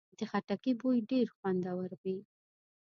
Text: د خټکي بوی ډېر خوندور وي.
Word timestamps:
د 0.17 0.19
خټکي 0.31 0.73
بوی 0.79 0.97
ډېر 1.11 1.27
خوندور 1.35 1.91
وي. 2.01 2.17